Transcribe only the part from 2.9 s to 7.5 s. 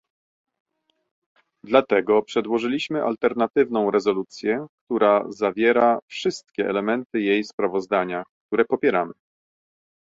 alternatywną rezolucję, która zawiera wszystkie elementy jej